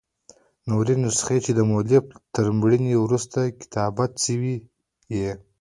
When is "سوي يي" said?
4.25-5.31